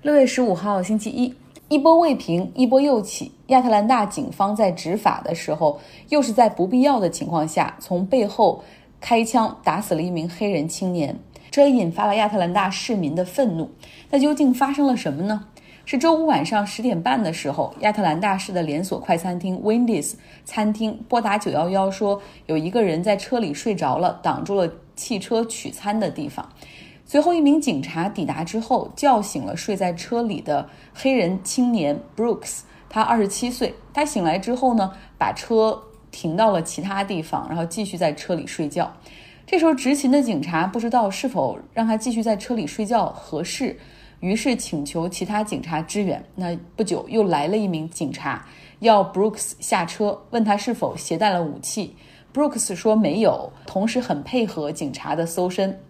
[0.00, 1.34] 六月十五号，星期一，
[1.68, 3.32] 一波未平，一波又起。
[3.48, 8.62] 亚特兰大警方在执法的时候，又是在不必要的情况下，从背后
[9.00, 11.18] 开枪打死了一名黑人青年，
[11.50, 13.68] 这也引发了亚特兰大市民的愤怒。
[14.08, 15.44] 那究竟发生了什么呢？
[15.84, 26.48] 是周五晚上十点半的时候，亚特兰大市的连锁快餐厅 Wendy's 餐厅拨打九幺幺，说有一个人在车里睡着了，挡住了汽车取餐的地方。
[27.10, 32.60] 随后，一名警察抵达之后，叫醒了睡在车里的黑人青年 Brooks。
[32.90, 33.74] 他二十七岁。
[33.94, 38.92] 他醒来之后呢，把车停到了其他地方，然后继续在车里睡觉。
[39.46, 43.74] 这时候，执勤的警察不知道是否让他继续在车里睡觉合适，
[44.20, 46.22] 于是请求其他警察支援。
[46.34, 48.46] 那不久，又来了一名警察，
[48.80, 51.96] 要 Brooks 下车，问他是否携带了武器。
[52.34, 55.80] Brooks 说没有，同时很配合警察的搜身。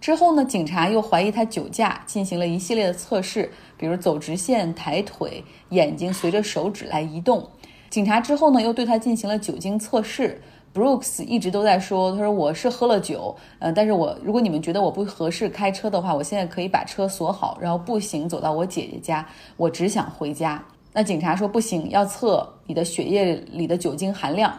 [0.00, 7.46] 之后呢，警察又怀疑他酒驾，进行了一系列的测试，比如走直线、抬腿、眼睛随着手指来移动。
[7.90, 10.40] 警察之后呢，又对他进行了酒精测试。
[10.72, 19.26] Brooks 一直都在说，他说我是喝了酒，呃，但是我如果你们觉得我不合适开车的话，我现在可以把车锁好，然后步行走到我姐姐家。
[19.56, 20.64] 我只想回家。
[20.92, 24.56] 那警察说不行，要测你的血液里的酒精含量。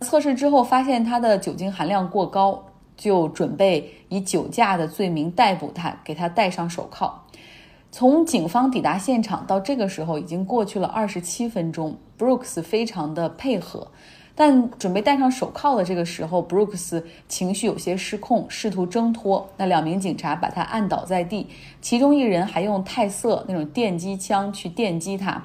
[0.00, 2.64] 测试之后发现他的酒精含量过高。
[3.02, 7.12] 就准备以酒驾的罪名逮捕他，给他戴上手铐。
[7.90, 11.96] 从警方抵达现场到这个时候，已经过去了二十七分钟。
[12.16, 13.88] Brooks 非常的配合，
[14.36, 19.50] 但准备戴上手铐的这个时候，Brooks 情绪有些失控，试图挣脱。
[19.56, 21.48] 那两名警察把他按倒在地，
[21.80, 25.42] 其中一人还用泰瑟那种电击枪去电击他。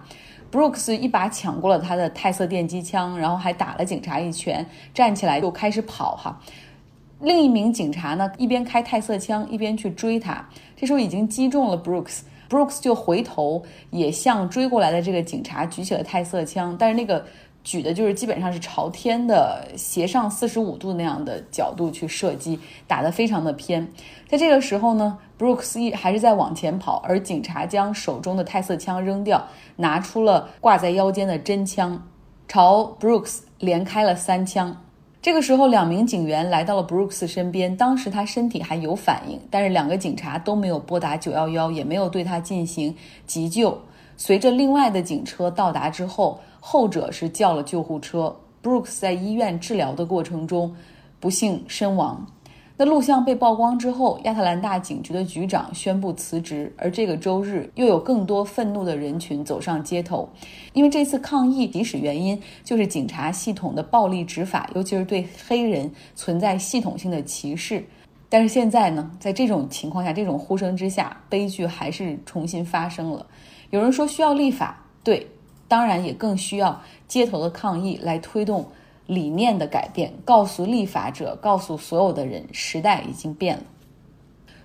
[0.52, 6.16] Brooks 一把抢过了他的泰瑟电击枪，然后还打了警察一拳，站起来就开始跑。
[6.16, 6.40] 哈。
[7.20, 10.48] 另一名警察呢，一边开泰瑟枪，一边去追他。
[10.76, 17.26] 这时候已经击中了 Brooks，Brooks 就回头也向追过来的这个警察举起了泰瑟枪，但是那个
[17.64, 23.88] 举的就是基本上是朝天的斜上四十五度那样的角度去射击，打得非常的偏。
[24.28, 29.44] 在这个时候呢，Brooks 一还是在往前跑，而警察将手中的泰瑟枪扔掉，
[29.78, 32.08] 拿出了挂在腰间的真枪，
[32.48, 34.84] 朝 Brooks 连开了三枪。
[35.28, 37.76] 这个时候，两名警员来到了 Brooks 身边。
[37.76, 42.96] 当时他身体还有反应，但是两个警察都没有拨打九幺幺也没有对他进行
[43.26, 43.78] 急救。
[44.16, 48.34] 随着另外的警车到达之后，后者是叫了救护车。
[48.64, 50.74] Brooks 在医院治疗的过程中
[51.20, 52.26] 不幸身亡。
[52.80, 60.30] 那录像被曝光之后，亚特兰大警局的局长宣布辞职，而这个周日又有更多愤怒的人群走上街头，
[60.74, 67.84] 因为这次抗议起始原因就是警察系统的暴力执法，尤其是对黑人存在系统性的歧视。
[68.30, 73.26] 但是现在呢，在这种情况下，这种呼声之下，悲剧还是重新发生了。
[73.72, 75.26] 有人说需要立法，对，
[75.68, 78.64] 当然也更需要街头的抗议来推动。
[79.08, 83.64] 理念的改变，告诉立法者，告诉所有的人，时代已经变了。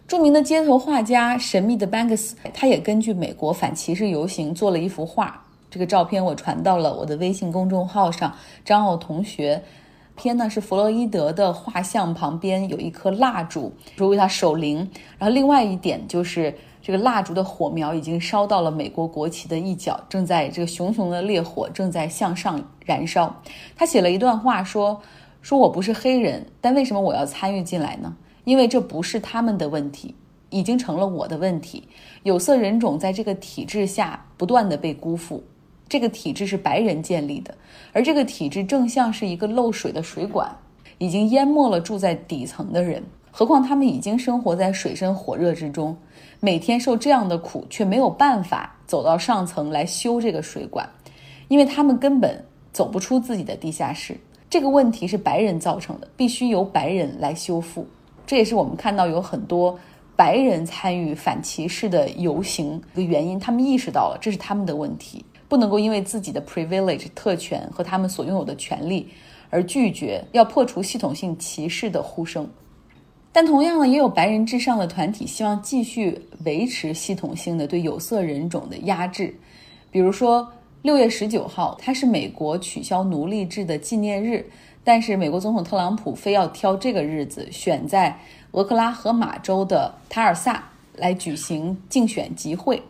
[0.06, 5.42] 著名的街头画家神秘的 Banks，他也根据美国反歧视游行做了一幅画。
[5.70, 8.34] 这个照片我传到了我的微信公众号上。
[8.64, 9.62] 张奥同学，
[10.16, 14.90] 片呢是弗洛伊德的画像旁边有一颗蜡烛，说为他守灵。
[15.18, 16.54] 然后另外一点就是。
[16.82, 23.32] 这个蜡烛的火苗已经烧到了美国国旗的一角，正在这个熊熊的烈火正在向上燃烧。
[23.76, 25.00] 他写了一段话，说
[25.40, 28.16] ：“说我不是黑人，但为什么我要参与进来呢？
[28.42, 30.16] 因为这不是他们的问题，
[30.50, 31.86] 已经成了我的问题。
[32.24, 35.44] 有色人种在这个体制下不断的被辜负，
[35.88, 37.54] 这个体制是白人建立的，
[37.92, 40.52] 而这个体制正像是一个漏水的水管，
[40.98, 43.04] 已经淹没了住在底层的人。
[43.32, 45.96] 何况他们已经生活在水深火热之中。”
[46.44, 50.88] 每天受这样的苦，却没有办法走到上层来修这个水管，
[51.46, 54.16] 因为他们根本走不出自己的地下室。
[54.50, 57.86] 这个问题是白人造成的，必须由白人来修复。
[58.26, 59.78] 这也是我们看到有很多
[60.16, 63.38] 白人参与反歧视的游行的原因。
[63.38, 69.08] 他们意识到了这是他们的问题，不能够因为自己的 privilege 特权和他们所拥有的权利
[69.48, 72.50] 而拒绝要破除系统性歧视的呼声。
[73.32, 79.34] 但同样呢，也有白人至上的团体希望继续维持系统性的对有色人种的压制。
[79.90, 80.46] 比如说，
[80.82, 84.44] 六月十九号，它是美国取消奴隶制的纪念日，
[84.84, 88.14] 但是美国总统特朗普非要挑这个日子，选在
[88.50, 90.62] 俄克拉荷马州的塔尔萨
[90.94, 92.82] 来举行竞选集会。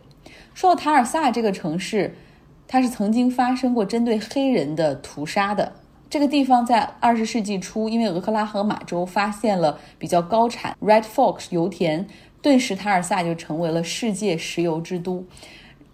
[0.53, 2.13] 说到塔尔萨这个城市，
[2.67, 5.71] 它是曾经发生过针对黑人的屠杀的。
[6.13, 12.05] 这个地方在二十世纪初，因为俄克拉荷马州发现了比较高产 Red Fox 油田，
[12.39, 15.25] 顿时塔尔萨就成为了世界石油之都。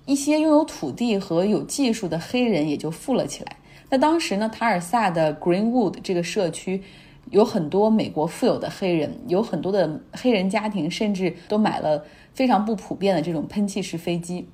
[0.05, 3.55] 一些拥有土地和有技术的黑人也就富了起来。
[3.89, 6.83] 那当时呢，塔尔萨的 Greenwood 这个社区
[7.29, 14.49] 有很多美国富有的黑人，有很多的黑人家庭甚至都买了非常不普遍的这种喷气式飞机。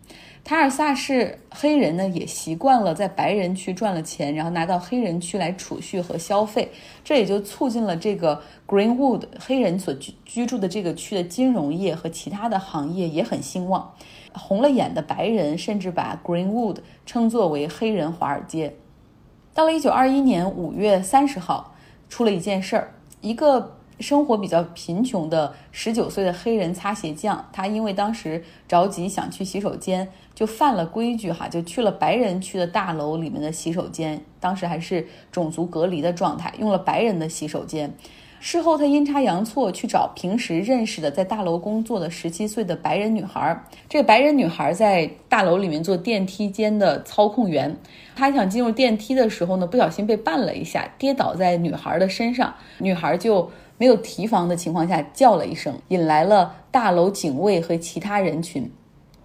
[0.45, 6.71] 塔尔萨市黑人呢，也习惯了在白人区赚了钱，然后拿到黑人区来储蓄和消费，
[7.03, 13.91] 这也就促进了这个 Greenwood 黑人所居居住的这个区的金融业和其他的行业也很兴旺。
[14.33, 16.77] 红了眼的白人甚至把 Greenwood
[17.07, 18.75] 称作为黑人华尔街。
[19.55, 21.73] 到了一九二一年五月三十号，
[22.07, 23.71] 出了一件事儿，一个。
[23.99, 34.21] 生活比较贫穷的十九岁的黑人擦鞋匠，他因为当时着急想去洗手间，就犯了规矩哈，就去了白人区的大楼里面的洗手间。
[34.39, 37.93] 当时还是种族隔离的状态，用了白人的洗手间。
[38.41, 43.63] 事后他阴差阳错去找平时认识的在大楼工作的十七岁的白人女孩。
[43.89, 47.75] 这个白人女孩在大楼里面做电梯间的操控员，
[48.15, 53.49] 他想进入电梯的时候呢，不小心被绊了一下，跌倒在女孩的身上，女孩就。
[53.77, 58.71] 没有提防的情况下叫了一声，引来了大楼警卫和其他人群，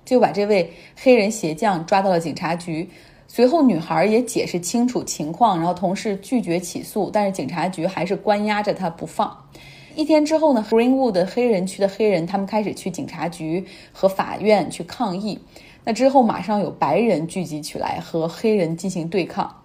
[0.04, 2.88] 就把这位黑人鞋匠抓到了警察局。
[3.28, 9.36] 随后，女孩也解释清楚情况，然后同事拒绝起诉，但是警察局还是关押着他不放。
[9.94, 15.38] 一天之后呢，Greenwood 黑人区的黑人他们开始去警察局和法院去抗议。
[15.84, 19.62] 那之后，马上有白人聚集起来和黑人进行对抗，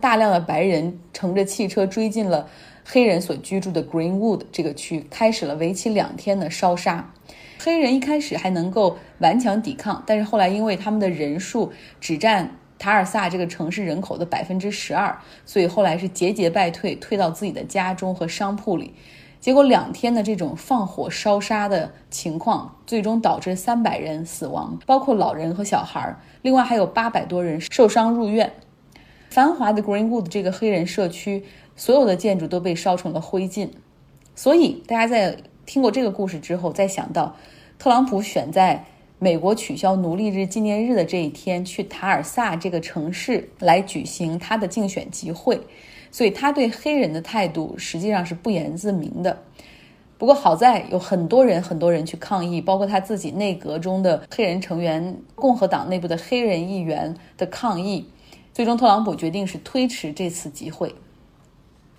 [0.00, 2.48] 大量的白人乘着汽车追进了。
[2.88, 7.12] 黑人所居住的 Greenwood 这个区开始了为期两天的烧杀。
[7.58, 18.94] 黑人一开始还能够顽强抵抗，但是后来因为他们的人数只占塔尔萨这个城市人口的百分之十二，所以后来是节节败退，退到自己的家中和商铺里。
[19.40, 28.52] 结果两天的这种放火烧杀的情况，最终导致三百人死亡，包括老人和小孩儿，另外还有八百多人受伤入院。
[29.30, 31.42] 繁华的 Greenwood 这个黑人社区。
[31.76, 33.68] 所有的建筑都被烧成了灰烬，
[34.34, 37.36] 所以大家在听过这个故事之后，再想到
[37.78, 38.84] 特朗普选在
[39.18, 45.60] 美国取消奴隶日纪念日的这一天去塔尔萨这个城市来举行他的竞选集会，
[46.10, 49.38] 所以他对黑人的态度实际上是不言自明的。
[50.18, 58.06] 不过好在有很多人很多人去抗议，包括他自己内阁中的黑人成员、共和党内部的黑人议员的抗议，
[58.54, 60.94] 最终特朗普决定是推迟这次集会。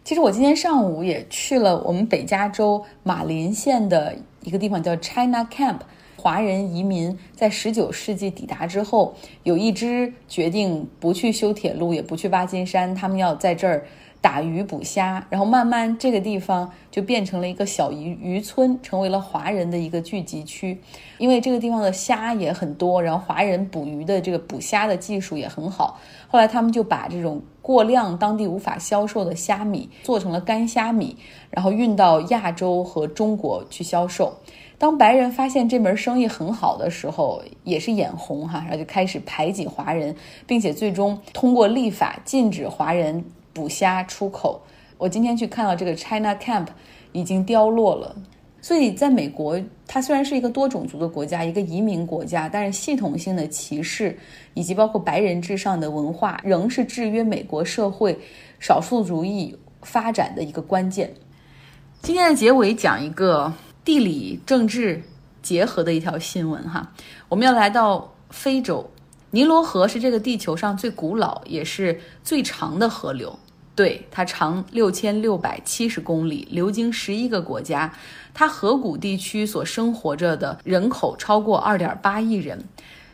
[0.07, 5.79] 其实我今天上午也去了我们北加州马林县的一个地方，叫 China Camp。
[6.15, 9.13] 华人移民在十九世纪抵达之后，
[9.43, 13.85] 有一支决定不去修铁路，也不去挖金山，他们要在这儿。
[14.19, 20.79] 打鱼捕虾，然后慢慢这个地方就变成了一个小渔渔村，成为了华人的一个聚集区。
[21.17, 25.99] 因为这个地方的虾也很多，然后华人捕鱼的这个捕虾的技术也很好。
[26.27, 31.15] 后来他们就把这种过量、当地无法销售的虾米做成了干虾米，
[31.49, 34.33] 然后运到亚洲和中国去销售。
[34.79, 40.15] 当白人发现这门生意很好的时候，也是眼红哈，然后就开始排挤华人，
[40.45, 43.23] 并且最终通过立法禁止华人。
[43.57, 44.61] 捕虾出口，
[44.99, 46.67] 我今天去看到这个 China Camp
[47.11, 48.15] 已经凋落了。
[48.61, 54.15] 所以，在美国，它虽然是一个多种族的国家，一个移民国家，但是系统性的歧视
[54.53, 58.19] 以及包括白人至上的文化，仍是制约美国社会
[58.59, 61.11] 少数族裔发展的一个关键。
[62.03, 63.51] 今天的结尾讲一个
[63.83, 65.01] 地理政治
[65.41, 66.91] 结合的一条新闻哈，
[67.27, 68.87] 我们要来到非洲，
[69.31, 73.37] 尼罗河是这个地球上最古老也是最长的河流。
[73.77, 77.93] 对，它长六千六百七十公里，流经十一个国家。
[78.33, 82.59] 它河谷地区所生活着的人口超过二点八亿人。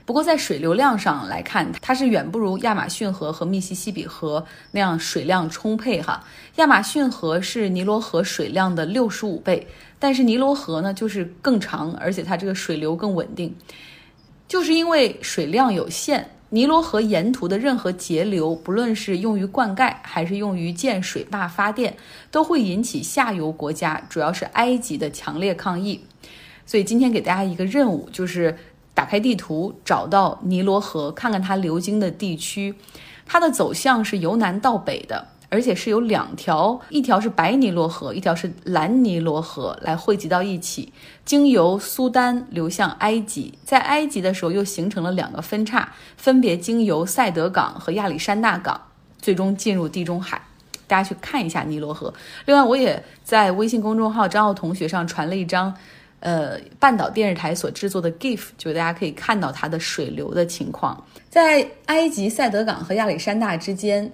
[0.05, 6.23] 不过，在水流量上来看，它是远不如亚马逊河和密西西比河那样水量充沛哈。
[6.55, 9.67] 亚马逊河是尼罗河水量的六十五倍，
[9.99, 13.53] 但是尼罗河呢，就是更长，而且它这个水流更稳定。
[14.47, 16.29] 就是因为水量有限。
[16.53, 21.97] 尼罗河沿途的任何截流，不论是用于灌溉还是用于建水坝发电，
[22.29, 26.05] 都会引起下游国家，主要是埃及的强烈抗议。
[26.63, 28.55] 所以今天给大家一个任务，就是
[28.93, 32.75] 打开地图，找到尼罗河，看看它流经的地区，
[33.25, 35.29] 它的走向是由南到北的。
[35.53, 40.91] 而且是有两条，一条是白尼罗河，一条是蓝尼罗河，来汇集到一起，
[41.23, 48.81] 经由苏丹流向埃及，在埃及的时候又形成了两个分叉，分别经由塞德港和亚历山大港，
[49.19, 50.41] 最终进入地中海。
[50.87, 52.11] 大家去看一下尼罗河。
[52.45, 55.73] 另外，我也在微信公众号张奥同学上传了一张。
[56.25, 61.05] 呃半岛电视台所制作的 GIF，就大家可以看到它的水流的情况。
[61.29, 64.09] 在埃及塞德港和亚历山大之间，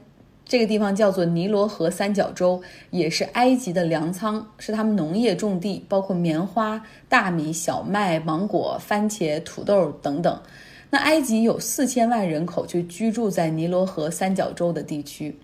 [0.50, 10.42] 这个地方叫做尼罗河三角洲，也是埃及的粮仓，是他们农业种地，包括棉花、大米、小麦、芒果、番茄、土豆等等。
[10.90, 15.38] 那埃及有四千万人口就居住在尼罗河三角洲的地区。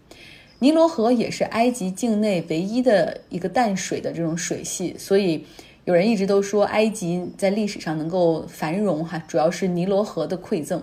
[0.58, 5.46] 尼罗河也是埃及境内唯一的一个淡水的这种水系，所以
[5.84, 10.82] 有人一直都说埃及在历史上能够繁荣哈，主要是尼罗河的馈赠。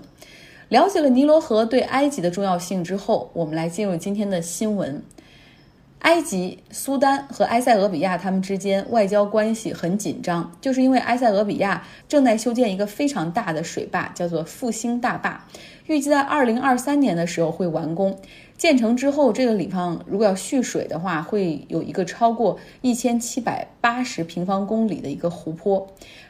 [0.73, 5.03] 了解了尼罗河对埃及的重要性之后，我们来进入今天的新闻。
[5.99, 15.47] 埃及、苏丹和埃塞俄比亚他们之间外交关系很紧张，就是因为埃塞俄比亚正在修建一个非常大的水坝，叫做复兴大坝，
[15.89, 18.19] 预计在二零二三年的时候会完工。
[18.57, 25.87] 建成之后，这个地方如果要蓄水的话，会有一个超过一千七百八十平方公里的一个湖泊。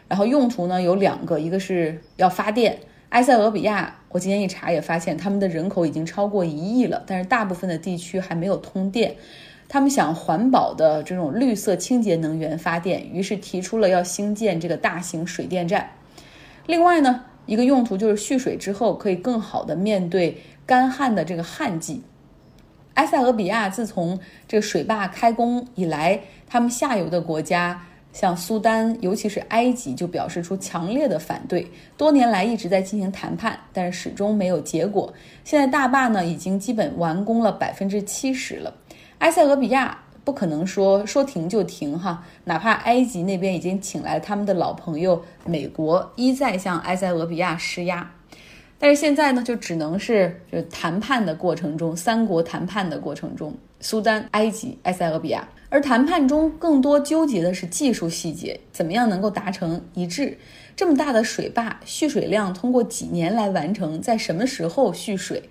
[0.09, 2.81] 然后用途呢有两个，一个是要发电。
[3.11, 9.17] 埃塞俄比亚，我今天一查也发现，他们的人口已经超过一亿了，但是大部分的地区还没有通电。
[9.69, 15.93] 他们想环保的这种绿色清洁能源发电，于是提出了要兴建这个大型水电站。
[16.67, 22.03] 另外呢，一个用途就是蓄水之后可以更好的面对干旱的这个旱季。
[22.95, 31.67] 埃塞俄比亚自从这个水坝开工以来，他们下游的国家像苏丹，尤其是埃及，就表示出强烈的反对。
[31.97, 35.13] 多年来一直在进行谈判，但是始终没有结果。
[35.45, 38.73] 现在大坝呢已经基本完工了百分之七十了，
[39.19, 48.09] 埃塞俄比亚不可能说说停就停哈，哪怕埃及那边已经请来了他们的老朋友美国，一再向埃塞俄比亚施压。
[48.83, 60.37] 但是现在呢，就只能是就谈判的过程中，三国谈判的过程中，苏丹、埃及、埃塞俄比亚，而谈判中更多纠结的是技术细节，怎么样能够达成一致？
[60.75, 65.45] 这么大的水坝，蓄水量通过几年来完成，在什么时候蓄水？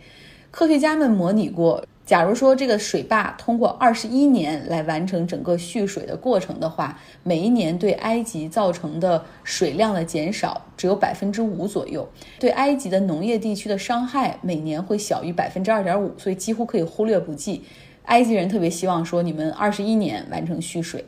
[0.52, 1.86] 科学家们模拟过。
[2.12, 12.06] 假如说这个水坝通过二十一年来完成整个蓄水的过程的话，每一年对埃及造成的水量的减少只有百分之五左右，
[12.38, 17.64] 对埃及的农业地区的伤害每年会小于百分之二点五，所以几乎可以忽略不计。
[18.08, 21.06] 埃及人特别希望说你们二十一年完成蓄水，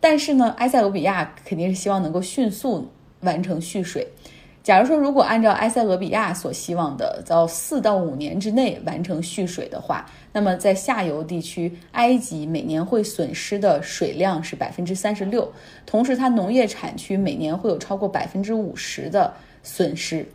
[0.00, 2.88] 但是呢，埃塞俄比亚肯定是希望能够迅速
[3.20, 4.08] 完成蓄水。
[4.66, 15.48] 假如说，如果按照埃塞俄比亚所希望的，在四到五年之内完成蓄水的话，那么在下游地区，埃及每年会损失的水量是百分之三十六，
[15.86, 19.32] 同时它农业产区每年会有超过百分之五十的
[19.62, 20.26] 损失，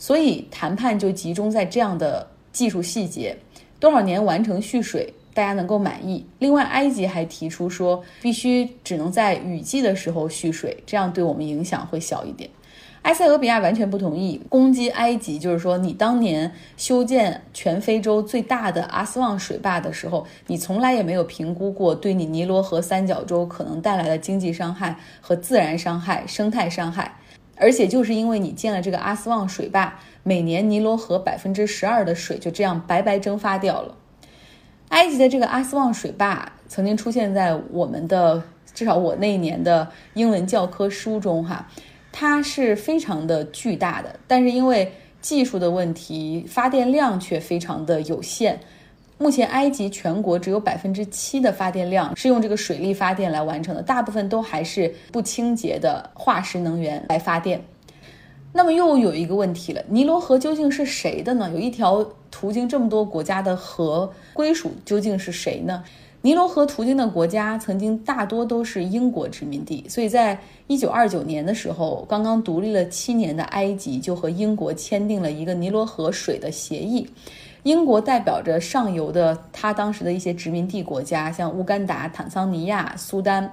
[0.00, 3.36] 所以谈判就集中在这样的技术细节：
[3.78, 6.26] 多少年完成蓄水，大家能够满意。
[6.40, 12.50] 另外，埃及还提出说，必须只能在雨季的时候蓄水，这样对我们影响会小一点。
[13.06, 27.14] 埃塞俄比亚完全不同意攻击埃及，就是说，你当年修建全非洲最大的阿斯旺水坝的时候，你从来也没有评估过对你尼罗河三角洲可能带来的经济伤害和自然伤害、生态伤害。
[27.54, 33.94] 而且就是因为你建了这个阿斯旺水坝，每年尼罗河百分之十二的水就这样白白蒸发掉了。
[34.88, 38.42] 埃及的这个阿斯旺水坝曾经出现在我们的
[38.74, 41.68] 至少我那一年的英文教科书中，哈。
[42.18, 48.58] 它是非常的巨大的，但是因为技术的问题，发电量却非常的有限。
[49.18, 57.62] 目前埃及全国只有百分之七的发电量是用这个水力发电来完成的，大部分都还是不清洁的化石能源来发电。
[58.50, 61.50] 那么又有一个问题了，尼罗河究竟是谁的呢？
[61.50, 65.84] 有一条途经这么多国家的河，归属究竟是谁呢？
[66.26, 77.08] 尼罗河途经的国家曾经大多都是英国殖民地，所以在一九二九年的时候，刚刚独立了七年的埃及就和英国签订了一个尼罗河水的协议。
[77.62, 83.48] 英国代表着上游的他当时的一些殖民地国家，像乌干达、坦桑尼亚、苏丹。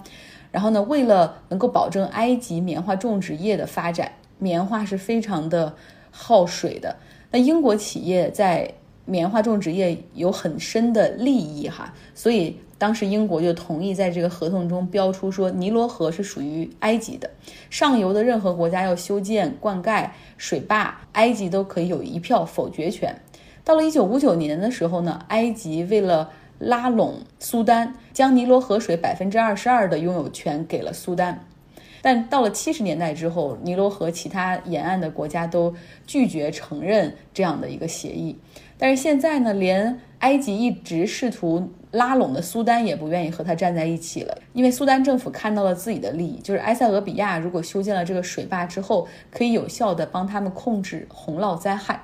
[0.52, 5.72] 然后呢，为了能够保证埃及棉花种植业的发展，棉花是非常的
[6.10, 6.96] 耗水的。
[7.30, 8.68] 那英国企业在
[9.06, 17.30] 棉花种植业有很深的利益哈，所以当时英国就同意在这个合同中标出说，尼罗河是属于埃及的，
[17.70, 23.14] 上游的任何国家要修建灌溉水坝，埃及都可以有一票否决权。
[23.66, 26.30] 到了一九五九年的时候呢，埃及为了
[26.60, 31.46] 拉拢苏丹，将尼罗河水百分之二十二的拥有权给了苏丹。
[32.02, 35.74] 但到了七十年代之后，尼罗河其他沿岸的国家都
[36.06, 38.38] 拒绝承认这样的一个协议。
[38.78, 52.04] 但是现在呢，连埃及一直试图拉拢的苏丹也不愿意和他站在一起了，因为苏丹政府看到了自己的利益，就是埃塞俄比亚如果修建了这个水坝之后，可以有效的帮他们控制洪涝灾害。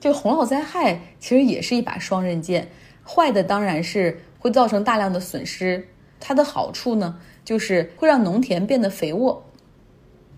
[0.00, 2.66] 这个洪涝灾害其实也是一把双刃剑，
[3.06, 5.86] 坏的当然是会造成大量的损失，
[6.18, 9.44] 它的好处呢，就是会让农田变得肥沃。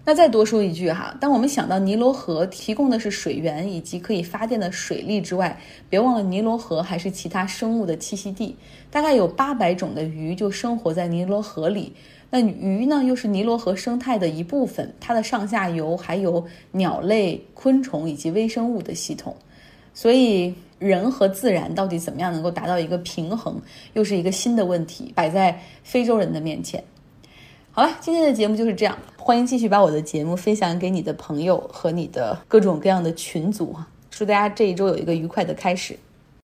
[0.06, 5.58] 那再多说一句哈，当我们想到尼罗河提供的是水源以及可以发电的水利之外，
[5.88, 8.54] 别忘了尼罗河还是其他生物的栖息地，
[8.90, 11.90] 大概有八百种的鱼就生活在尼罗河里。
[12.28, 19.34] 那鱼呢，又是尼罗河生态的一部分，它的上下游还有鸟类、昆虫以及微生物的系统。
[19.94, 23.58] 所以，人和自然到底怎么样能够达到一个平衡，
[23.94, 26.82] 又是一个新的问题摆在非洲人的面前。
[27.76, 28.96] 好了，今天的节目就是这样。
[29.18, 33.74] 欢迎继续把我的节目分享给你的朋友和你的各种各样的群组
[34.12, 35.98] 祝大家这一周有一个愉快的开始。